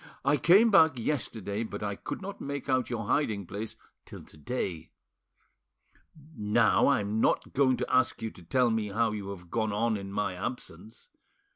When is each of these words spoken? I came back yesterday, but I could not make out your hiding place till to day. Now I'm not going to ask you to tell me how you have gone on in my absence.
I 0.25 0.35
came 0.35 0.71
back 0.71 0.97
yesterday, 0.97 1.61
but 1.61 1.83
I 1.83 1.95
could 1.95 2.23
not 2.23 2.41
make 2.41 2.67
out 2.67 2.89
your 2.89 3.05
hiding 3.05 3.45
place 3.45 3.75
till 4.03 4.23
to 4.23 4.35
day. 4.35 4.89
Now 6.35 6.87
I'm 6.87 7.19
not 7.21 7.53
going 7.53 7.77
to 7.77 7.93
ask 7.95 8.19
you 8.19 8.31
to 8.31 8.41
tell 8.41 8.71
me 8.71 8.87
how 8.87 9.11
you 9.11 9.29
have 9.29 9.51
gone 9.51 9.71
on 9.71 9.97
in 9.97 10.11
my 10.11 10.33
absence. 10.33 11.09